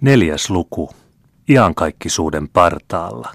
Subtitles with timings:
[0.00, 0.90] Neljäs luku.
[1.48, 3.32] Iankaikkisuuden partaalla.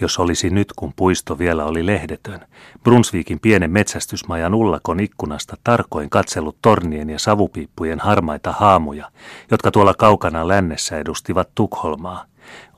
[0.00, 2.40] Jos olisi nyt, kun puisto vielä oli lehdetön,
[2.82, 9.10] Brunsviikin pienen metsästysmajan ullakon ikkunasta tarkoin katsellut tornien ja savupiippujen harmaita haamuja,
[9.50, 12.24] jotka tuolla kaukana lännessä edustivat Tukholmaa,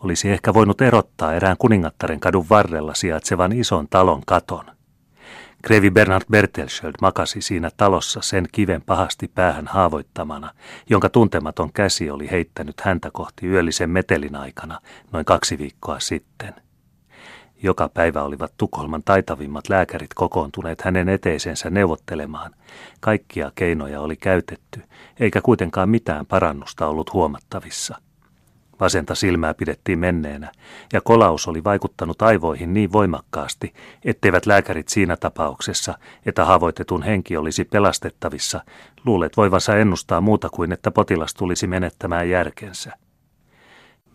[0.04, 4.75] olisi ehkä voinut erottaa erään kuningattaren kadun varrella sijaitsevan ison talon katon.
[5.66, 10.50] Krevi Bernhard Bertelsköld makasi siinä talossa sen kiven pahasti päähän haavoittamana,
[10.90, 14.80] jonka tuntematon käsi oli heittänyt häntä kohti yöllisen metelin aikana
[15.12, 16.54] noin kaksi viikkoa sitten.
[17.62, 22.54] Joka päivä olivat Tukholman taitavimmat lääkärit kokoontuneet hänen eteisensä neuvottelemaan.
[23.00, 24.82] Kaikkia keinoja oli käytetty,
[25.20, 28.05] eikä kuitenkaan mitään parannusta ollut huomattavissa.
[28.80, 30.52] Vasenta silmää pidettiin menneenä,
[30.92, 37.64] ja kolaus oli vaikuttanut aivoihin niin voimakkaasti, etteivät lääkärit siinä tapauksessa, että haavoitetun henki olisi
[37.64, 38.60] pelastettavissa,
[39.04, 43.05] luulet voivansa ennustaa muuta kuin, että potilas tulisi menettämään järkensä.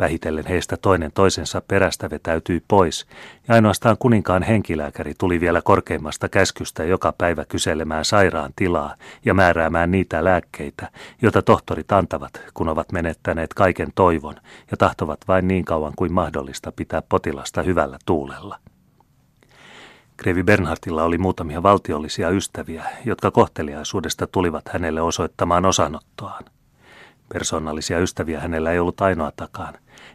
[0.02, 3.06] Vähitellen heistä toinen toisensa perästä vetäytyi pois,
[3.48, 9.92] ja ainoastaan kuninkaan henkilääkäri tuli vielä korkeimmasta käskystä joka päivä kyselemään sairaan tilaa ja määräämään
[9.92, 14.36] niitä lääkkeitä, joita tohtorit antavat, kun ovat menettäneet kaiken toivon
[14.72, 18.60] ja tahtovat vain niin kauan kuin mahdollista pitää potilasta hyvällä tuulella.
[20.18, 26.44] Krevi Bernhardilla oli muutamia valtiollisia ystäviä, jotka kohteliaisuudesta tulivat hänelle osoittamaan osanottoaan.
[27.34, 29.74] Persoonallisia ystäviä hänellä ei ollut ainoatakaan,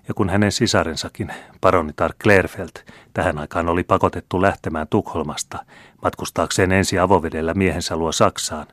[0.09, 5.59] ja kun hänen sisarensakin, paronitar Klerfeld, tähän aikaan oli pakotettu lähtemään Tukholmasta
[6.03, 8.67] matkustaakseen ensi avovedellä miehensä luo Saksaan,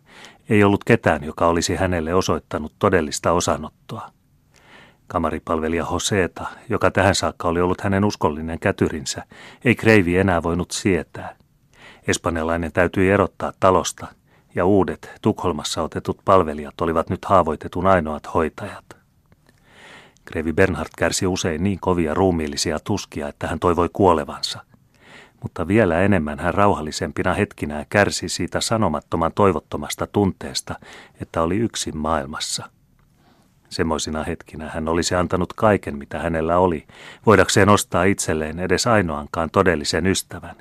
[0.49, 4.09] ei ollut ketään, joka olisi hänelle osoittanut todellista osanottoa.
[5.07, 9.23] Kamaripalvelija Hoseeta, joka tähän saakka oli ollut hänen uskollinen kätyrinsä,
[9.65, 11.35] ei Kreivi enää voinut sietää.
[12.07, 14.07] Espanjalainen täytyi erottaa talosta–
[14.55, 18.85] ja uudet Tukholmassa otetut palvelijat olivat nyt haavoitetun ainoat hoitajat.
[20.25, 24.59] Grevi Bernhard kärsi usein niin kovia ruumiillisia tuskia, että hän toivoi kuolevansa.
[25.43, 30.75] Mutta vielä enemmän hän rauhallisempina hetkinä kärsi siitä sanomattoman toivottomasta tunteesta,
[31.21, 32.69] että oli yksin maailmassa–
[33.73, 34.69] Semmoisina hetkinä.
[34.69, 36.87] Hän olisi antanut kaiken, mitä hänellä oli,
[37.25, 40.55] voidakseen ostaa itselleen edes ainoankaan todellisen ystävän,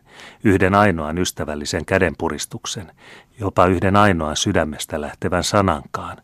[0.44, 2.92] yhden ainoan ystävällisen kädenpuristuksen,
[3.40, 6.16] jopa yhden ainoan sydämestä lähtevän sanankaan,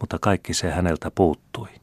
[0.00, 1.79] mutta kaikki se häneltä puuttui.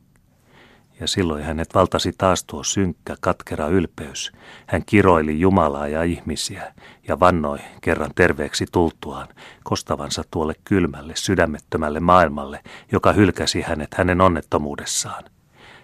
[0.99, 4.31] Ja silloin hänet valtasi taas tuo synkkä, katkera ylpeys.
[4.67, 6.73] Hän kiroili Jumalaa ja ihmisiä
[7.07, 9.27] ja vannoi kerran terveeksi tultuaan
[9.63, 12.59] kostavansa tuolle kylmälle, sydämettömälle maailmalle,
[12.91, 15.23] joka hylkäsi hänet hänen onnettomuudessaan.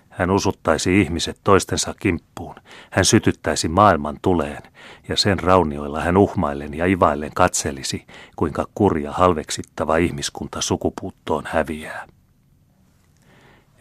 [0.09, 2.56] Hän usuttaisi ihmiset toistensa kimppuun.
[2.91, 4.62] Hän sytyttäisi maailman tuleen,
[5.09, 12.07] ja sen raunioilla hän uhmaillen ja ivaillen katselisi, kuinka kurja halveksittava ihmiskunta sukupuuttoon häviää.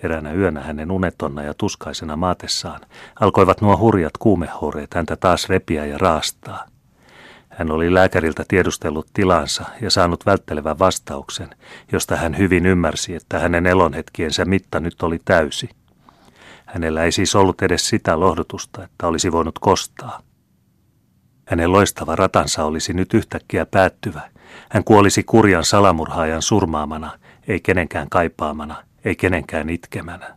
[0.02, 2.80] Eräänä yönä hänen unetonna ja tuskaisena maatessaan
[3.20, 6.66] alkoivat nuo hurjat kuumehoreet häntä taas repiä ja raastaa.
[7.48, 11.50] Hän oli lääkäriltä tiedustellut tilansa ja saanut välttelevän vastauksen,
[11.92, 15.68] josta hän hyvin ymmärsi, että hänen elonhetkiensä mitta nyt oli täysi.
[16.66, 20.22] Hänellä ei siis ollut edes sitä lohdutusta, että olisi voinut kostaa.
[21.48, 24.20] Hänen loistava ratansa olisi nyt yhtäkkiä päättyvä.
[24.70, 27.18] Hän kuolisi kurjan salamurhaajan surmaamana,
[27.48, 30.36] ei kenenkään kaipaamana– ei kenenkään itkemänä.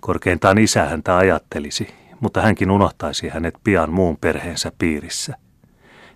[0.00, 5.36] Korkeintaan isä häntä ajattelisi, mutta hänkin unohtaisi hänet pian muun perheensä piirissä.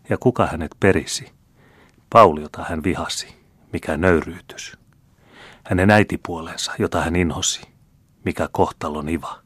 [0.09, 1.33] Ja kuka hänet perisi?
[2.13, 3.35] Pauli, jota hän vihasi.
[3.73, 4.79] Mikä nöyryytys.
[5.65, 7.61] Hänen äitipuolensa, jota hän inhosi.
[8.25, 9.39] Mikä kohtalon iva.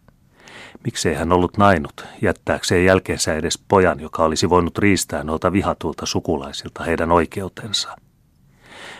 [0.84, 6.84] Miksei hän ollut nainut, jättääkseen jälkeensä edes pojan, joka olisi voinut riistää noilta vihatulta sukulaisilta
[6.84, 7.96] heidän oikeutensa.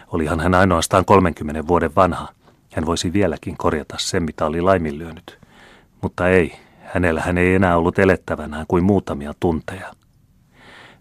[0.08, 2.28] Olihan hän ainoastaan 30 vuoden vanha–
[2.74, 5.38] hän voisi vieläkin korjata sen, mitä oli laiminlyönyt.
[6.02, 9.92] Mutta ei, hänellä hän ei enää ollut elettävänään kuin muutamia tunteja.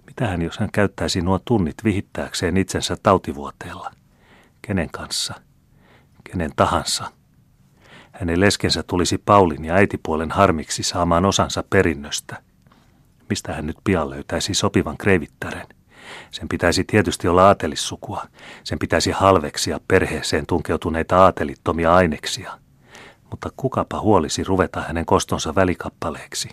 [0.06, 3.92] Mitähän jos hän käyttäisi nuo tunnit vihittääkseen itsensä tautivuoteella?
[4.62, 5.34] Kenen kanssa?
[6.24, 7.12] Kenen tahansa?
[8.12, 12.42] Hänen leskensä tulisi Paulin ja äitipuolen harmiksi saamaan osansa perinnöstä.
[13.30, 15.68] Mistä hän nyt pian löytäisi sopivan kreivittären?
[16.32, 18.26] Sen pitäisi tietysti olla aatelissukua.
[18.64, 22.60] Sen pitäisi halveksia perheeseen tunkeutuneita aatelittomia aineksia.
[23.30, 26.50] Mutta kukapa huolisi ruveta hänen kostonsa välikappaleeksi.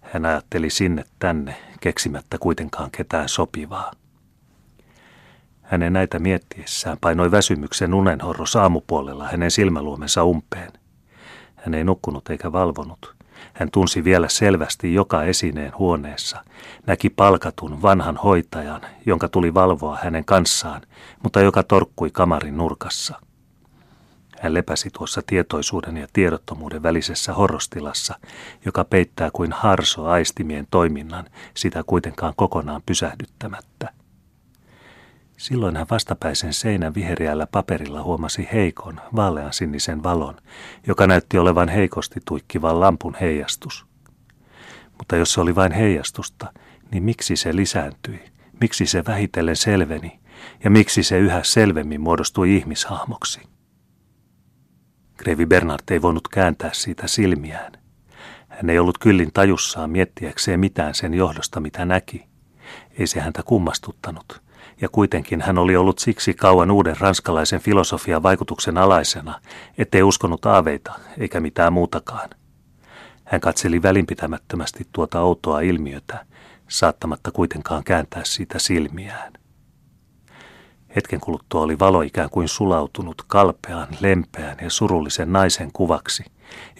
[0.00, 3.92] Hän ajatteli sinne tänne, keksimättä kuitenkaan ketään sopivaa.
[5.62, 10.72] Hänen näitä miettiessään painoi väsymyksen unenhorro aamupuolella hänen silmäluomensa umpeen.
[11.56, 13.19] Hän ei nukkunut eikä valvonut.
[13.52, 16.44] Hän tunsi vielä selvästi joka esineen huoneessa.
[16.86, 20.82] Näki palkatun vanhan hoitajan, jonka tuli valvoa hänen kanssaan,
[21.22, 23.20] mutta joka torkkui kamarin nurkassa.
[24.40, 28.14] Hän lepäsi tuossa tietoisuuden ja tiedottomuuden välisessä horrostilassa,
[28.64, 33.99] joka peittää kuin harso aistimien toiminnan, sitä kuitenkaan kokonaan pysähdyttämättä.
[35.40, 40.36] Silloin hän vastapäisen seinän viheriällä paperilla huomasi heikon, vaaleansinisen valon,
[40.86, 43.86] joka näytti olevan heikosti tuikkivan lampun heijastus.
[44.98, 46.52] Mutta jos se oli vain heijastusta,
[46.90, 48.24] niin miksi se lisääntyi?
[48.60, 50.20] Miksi se vähitellen selveni?
[50.64, 53.40] Ja miksi se yhä selvemmin muodostui ihmishahmoksi?
[55.16, 57.72] Grevi Bernard ei voinut kääntää siitä silmiään.
[58.48, 62.26] Hän ei ollut kyllin tajussaan miettiäkseen mitään sen johdosta, mitä näki.
[62.98, 64.42] Ei se häntä kummastuttanut,
[64.80, 69.40] ja kuitenkin hän oli ollut siksi kauan uuden ranskalaisen filosofian vaikutuksen alaisena,
[69.78, 72.30] ettei uskonut aaveita eikä mitään muutakaan.
[73.24, 76.26] Hän katseli välinpitämättömästi tuota outoa ilmiötä,
[76.68, 79.32] saattamatta kuitenkaan kääntää siitä silmiään.
[80.96, 86.24] Hetken kuluttua oli valo ikään kuin sulautunut kalpean, lempeän ja surullisen naisen kuvaksi,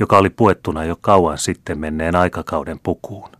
[0.00, 3.39] joka oli puettuna jo kauan sitten menneen aikakauden pukuun.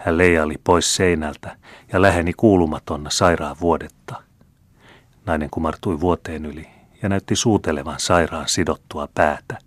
[0.00, 1.56] Hän leijaili pois seinältä
[1.92, 4.22] ja läheni kuulumatonna sairaan vuodetta.
[5.26, 6.68] Nainen kumartui vuoteen yli
[7.02, 9.58] ja näytti suutelevan sairaan sidottua päätä.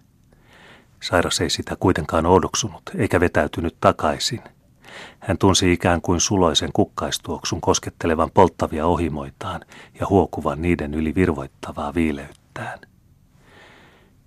[1.01, 4.41] Sairas ei sitä kuitenkaan odoksunut eikä vetäytynyt takaisin.
[5.19, 9.61] Hän tunsi ikään kuin suloisen kukkaistuoksun koskettelevan polttavia ohimoitaan
[9.99, 12.79] ja huokuvan niiden yli virvoittavaa viileyttään.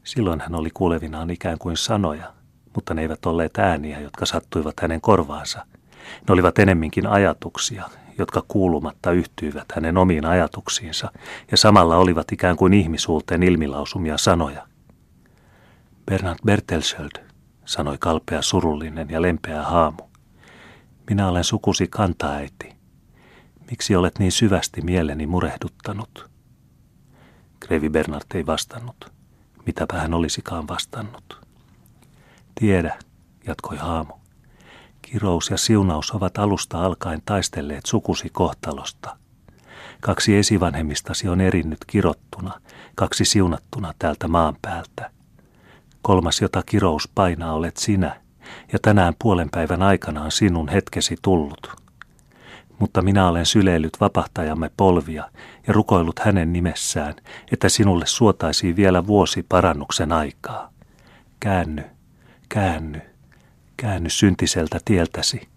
[0.05, 2.33] Silloin hän oli kuulevinaan ikään kuin sanoja,
[2.75, 5.67] mutta ne eivät olleet ääniä, jotka sattuivat hänen korvaansa.
[6.29, 7.85] Ne olivat enemminkin ajatuksia,
[8.19, 11.11] jotka kuulumatta yhtyivät hänen omiin ajatuksiinsa
[11.51, 14.67] ja samalla olivat ikään kuin ihmisuulten ilmilausumia sanoja.
[16.07, 17.27] Bernard Bertelsöld,
[17.65, 20.03] sanoi kalpea surullinen ja lempeä haamu.
[21.11, 22.77] Minä olen sukusi kantaäiti.
[23.71, 26.31] Miksi olet niin syvästi mieleni murehduttanut?
[27.61, 29.13] Krevi Bernard ei vastannut.
[29.67, 31.47] Mitäpä hän olisikaan vastannut.
[32.61, 32.99] Tiedä,
[33.47, 34.13] jatkoi haamu.
[35.13, 39.17] Kirous ja siunaus ovat alusta alkaen taistelleet sukusi kohtalosta.
[40.01, 42.61] Kaksi esivanhemmistasi on erinnyt kirottuna,
[42.95, 45.11] kaksi siunattuna täältä maan päältä.
[46.03, 48.17] Kolmas, jota kirous painaa, olet sinä–
[48.73, 51.77] ja tänään puolen päivän aikana on sinun hetkesi tullut.
[52.79, 55.31] Mutta minä olen syleillyt vapahtajamme polvia
[55.67, 57.15] ja rukoillut hänen nimessään,
[57.53, 60.73] että sinulle suotaisiin vielä vuosi parannuksen aikaa.
[61.41, 61.83] Käänny,
[62.49, 63.01] käänny,
[63.77, 65.49] käänny syntiseltä tieltäsi.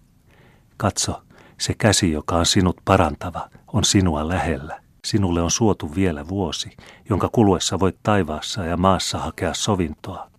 [0.76, 1.22] Katso,
[1.58, 4.80] se käsi, joka on sinut parantava, on sinua lähellä.
[5.04, 6.76] Sinulle on suotu vielä vuosi,
[7.08, 10.30] jonka kuluessa voit taivaassa ja maassa hakea sovintoa.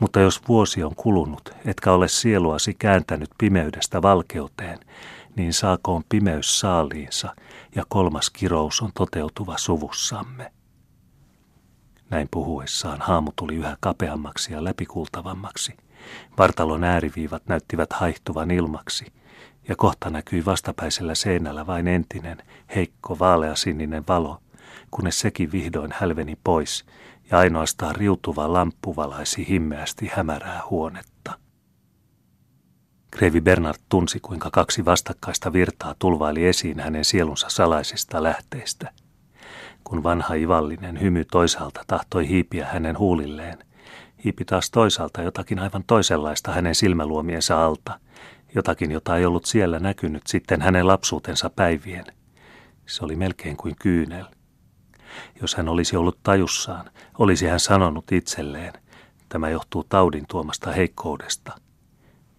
[0.00, 4.78] Mutta jos vuosi on kulunut, etkä ole sieluasi kääntänyt pimeydestä valkeuteen,
[5.36, 7.36] niin saakoon pimeys saaliinsa
[7.74, 10.52] ja kolmas kirous on toteutuva suvussamme.
[12.10, 15.76] Näin puhuessaan haamu tuli yhä kapeammaksi ja läpikultavammaksi.
[16.38, 19.06] Vartalon ääriviivat näyttivät haihtuvan ilmaksi,
[19.68, 22.38] ja kohta näkyi vastapäisellä seinällä vain entinen,
[22.74, 24.40] heikko, vaaleasininen valo,
[24.90, 26.84] kunnes sekin vihdoin hälveni pois
[27.30, 31.38] ja ainoastaan riutuva lamppu valaisi himmeästi hämärää huonetta.
[33.10, 38.90] Kreivi Bernard tunsi, kuinka kaksi vastakkaista virtaa tulvaili esiin hänen sielunsa salaisista lähteistä.
[39.84, 43.58] Kun vanha ivallinen hymy toisaalta tahtoi hiipiä hänen huulilleen,
[44.24, 48.00] hiipi taas toisaalta jotakin aivan toisenlaista hänen silmäluomiensa alta,
[48.54, 52.04] jotakin, jota ei ollut siellä näkynyt sitten hänen lapsuutensa päivien.
[52.86, 54.24] Se oli melkein kuin kyynel–
[55.40, 58.72] jos hän olisi ollut tajussaan, olisi hän sanonut itselleen,
[59.28, 61.52] tämä johtuu taudin tuomasta heikkoudesta.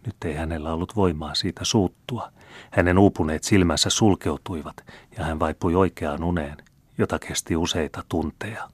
[0.05, 2.31] Nyt ei hänellä ollut voimaa siitä suuttua.
[2.71, 4.75] Hänen uupuneet silmänsä sulkeutuivat
[5.17, 6.57] ja hän vaipui oikeaan uneen,
[6.97, 8.69] jota kesti useita tunteja.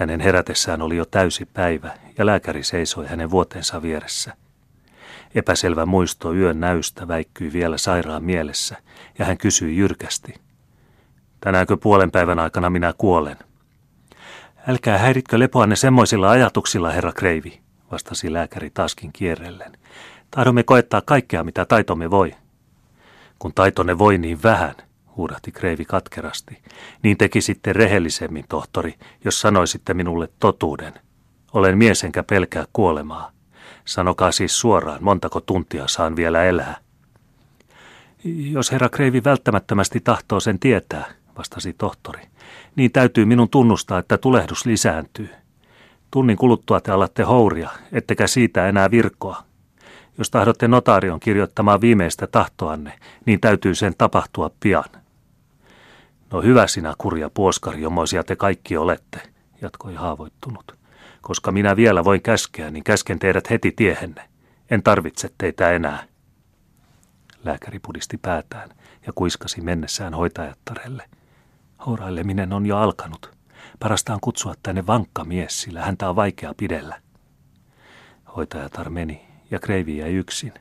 [0.00, 4.32] Hänen herätessään oli jo täysi päivä ja lääkäri seisoi hänen vuotensa vieressä.
[5.34, 8.76] Epäselvä muisto yön näystä väikkyi vielä sairaan mielessä
[9.18, 10.34] ja hän kysyi jyrkästi–
[11.40, 13.36] Tänäänkö puolen päivän aikana minä kuolen?
[14.68, 17.60] Älkää häiritkö lepoanne semmoisilla ajatuksilla, herra Kreivi,
[17.92, 19.72] vastasi lääkäri taaskin kierrellen.
[20.30, 22.34] Tahdomme koettaa kaikkea, mitä taitomme voi.
[23.38, 24.74] Kun taitonne voi niin vähän,
[25.16, 26.58] huudahti Kreivi katkerasti,
[27.02, 30.92] niin tekisitte rehellisemmin, tohtori, jos sanoisitte minulle totuuden.
[31.52, 33.32] Olen mies enkä pelkää kuolemaa.
[33.84, 36.76] Sanokaa siis suoraan, montako tuntia saan vielä elää.
[38.24, 41.04] Jos herra Kreivi välttämättömästi tahtoo sen tietää,
[41.38, 42.22] vastasi tohtori,
[42.76, 45.28] niin täytyy minun tunnustaa, että tulehdus lisääntyy.
[46.10, 49.49] Tunnin kuluttua te alatte houria, ettekä siitä enää virkoa.
[50.20, 54.84] Jos tahdotte notaarion kirjoittamaan viimeistä tahtoanne, niin täytyy sen tapahtua pian.
[56.30, 59.22] No hyvä sinä kurja puoskari, jommoisia te kaikki olette,
[59.62, 60.74] jatkoi haavoittunut.
[61.20, 64.28] Koska minä vielä voin käskeä, niin käsken teidät heti tiehenne.
[64.70, 66.04] En tarvitse teitä enää.
[67.44, 68.70] Lääkäri pudisti päätään
[69.06, 71.02] ja kuiskasi mennessään hoitajattarelle.
[71.86, 73.30] Houraileminen on jo alkanut.
[73.78, 77.00] Parasta on kutsua tänne vankka mies, sillä häntä on vaikea pidellä.
[78.36, 80.52] Hoitajatar meni ja Kreivi jäi yksin.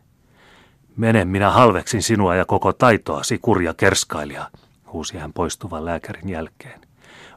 [0.98, 4.50] Mene, minä halveksin sinua ja koko taitoasi, kurja kerskailija,
[4.94, 6.82] huusi hän poistuvan lääkärin jälkeen.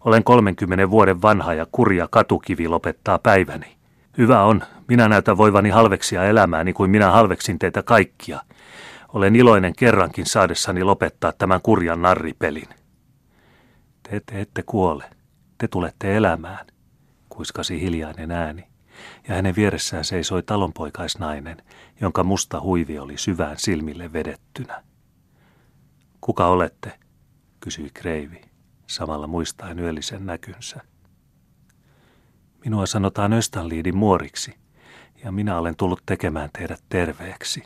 [0.04, 3.76] Olen 30 vuoden vanha ja kurja katukivi lopettaa päiväni.
[4.18, 8.40] Hyvä on, minä näytän voivani halveksia elämääni kuin minä halveksin teitä kaikkia.
[9.08, 12.68] Olen iloinen kerrankin saadessani lopettaa tämän kurjan narripelin.
[14.02, 15.04] Te ette, ette kuole.
[15.58, 16.66] Te tulette elämään,
[17.28, 18.64] kuiskasi hiljainen ääni,
[19.28, 21.62] ja hänen vieressään seisoi talonpoikaisnainen,
[22.00, 24.84] jonka musta huivi oli syvään silmille vedettynä.
[26.20, 26.98] Kuka olette?
[27.60, 28.40] kysyi Kreivi,
[28.86, 30.80] samalla muistaen yöllisen näkynsä.
[32.64, 34.54] Minua sanotaan Östanliidin muoriksi,
[35.24, 37.62] ja minä olen tullut tekemään teidät terveeksi.